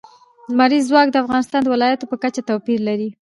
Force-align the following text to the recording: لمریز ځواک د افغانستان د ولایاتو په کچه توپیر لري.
لمریز 0.51 0.83
ځواک 0.89 1.07
د 1.11 1.15
افغانستان 1.23 1.61
د 1.63 1.67
ولایاتو 1.73 2.09
په 2.11 2.15
کچه 2.23 2.41
توپیر 2.49 2.79
لري. 2.89 3.09